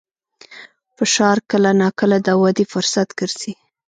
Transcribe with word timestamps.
فشار 0.97 1.37
کله 1.51 1.71
ناکله 1.81 2.17
د 2.27 2.29
ودې 2.41 2.65
فرصت 2.73 3.09
ګرځي. 3.19 3.53